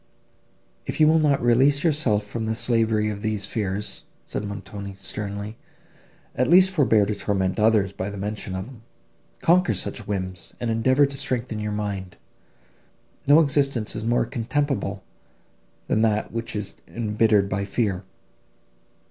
"If 0.87 0.99
you 0.99 1.07
will 1.07 1.19
not 1.19 1.43
release 1.43 1.83
yourself 1.83 2.23
from 2.23 2.45
the 2.45 2.55
slavery 2.55 3.11
of 3.11 3.21
these 3.21 3.45
fears," 3.45 4.01
said 4.25 4.43
Montoni, 4.43 4.95
sternly, 4.95 5.57
"at 6.33 6.47
least 6.49 6.71
forbear 6.71 7.05
to 7.05 7.13
torment 7.13 7.59
others 7.59 7.93
by 7.93 8.09
the 8.09 8.17
mention 8.17 8.55
of 8.55 8.65
them. 8.65 8.81
Conquer 9.43 9.75
such 9.75 10.07
whims, 10.07 10.53
and 10.59 10.71
endeavour 10.71 11.05
to 11.05 11.15
strengthen 11.17 11.59
your 11.59 11.71
mind. 11.71 12.17
No 13.27 13.41
existence 13.41 13.95
is 13.95 14.03
more 14.03 14.25
contemptible 14.25 15.03
than 15.85 16.01
that, 16.01 16.31
which 16.31 16.55
is 16.55 16.77
embittered 16.87 17.47
by 17.47 17.63
fear." 17.63 18.03